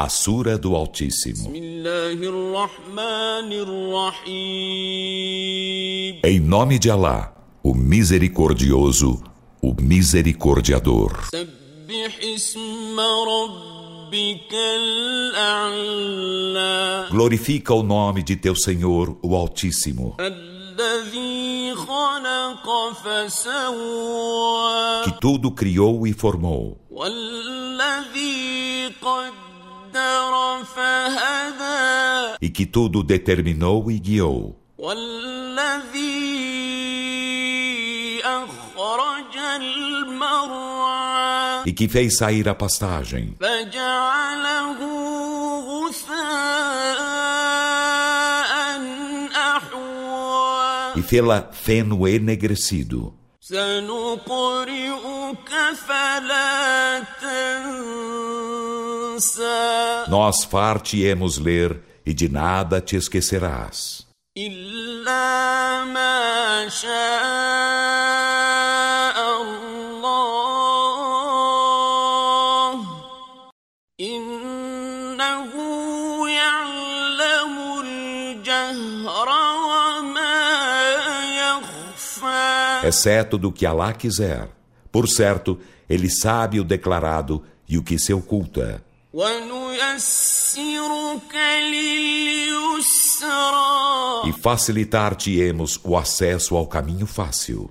[0.00, 1.52] A Sura do Altíssimo.
[6.24, 9.22] Em nome de Alá, o Misericordioso,
[9.60, 11.28] o Misericordiador.
[17.10, 20.16] Glorifica o nome de teu Senhor, o Altíssimo.
[25.04, 26.80] Que tudo criou e formou.
[32.40, 34.58] E que tudo determinou e guiou.
[41.66, 43.36] E que fez sair a pastagem.
[50.96, 53.19] E fê-la feno enegrecido.
[60.08, 64.06] Nós far-te-emos ler e de nada te esquecerás.
[82.90, 84.48] Exceto do que Alá quiser.
[84.90, 88.82] Por certo, ele sabe o declarado e o que se oculta.
[94.26, 97.70] E facilitar-te-emos o acesso ao caminho fácil.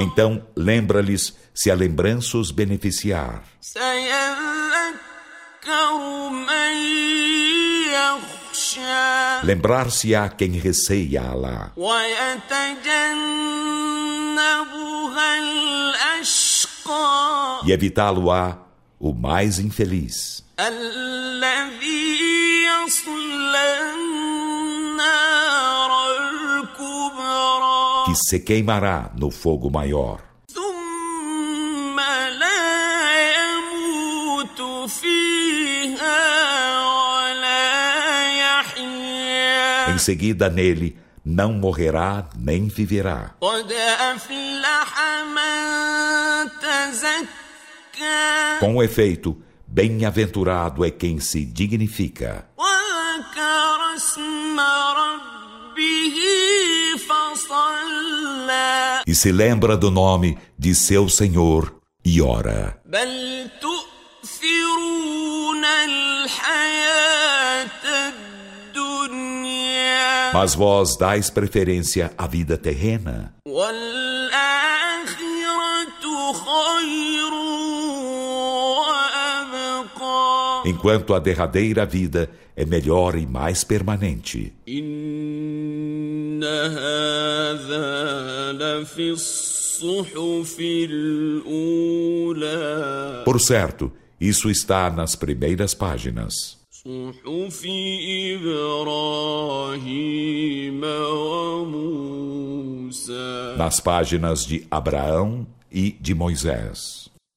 [0.00, 3.44] Então, lembra-lhes se a lembrança os beneficiar.
[9.42, 11.72] Lembrar-se-á quem receia Alá.
[17.66, 18.58] E evitá-lo-á
[19.00, 20.44] o mais infeliz.
[28.06, 30.20] Que se queimará no fogo maior.
[34.86, 35.33] Em
[40.04, 43.34] seguida nele não morrerá nem viverá.
[48.60, 52.46] Com efeito, bem-aventurado é quem se dignifica.
[59.06, 62.78] E se lembra do nome de seu Senhor e ora.
[70.34, 73.32] Mas vós dais preferência à vida terrena.
[80.66, 84.52] Enquanto a derradeira vida é melhor e mais permanente.
[93.24, 96.63] Por certo, isso está nas primeiras páginas.
[103.56, 107.13] Nas páginas de Abraão e de Moisés.